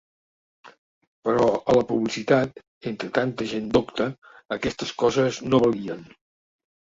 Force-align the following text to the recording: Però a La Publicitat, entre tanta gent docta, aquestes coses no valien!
Però 1.27 1.49
a 1.49 1.75
La 1.79 1.83
Publicitat, 1.91 2.57
entre 2.93 3.11
tanta 3.19 3.47
gent 3.53 3.69
docta, 3.77 4.09
aquestes 4.57 4.95
coses 5.05 5.39
no 5.53 5.63
valien! 5.67 6.03